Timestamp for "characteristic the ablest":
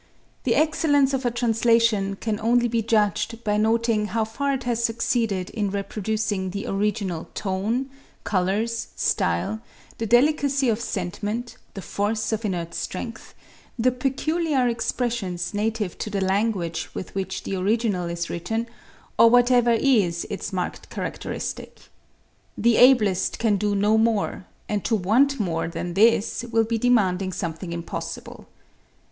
20.89-23.37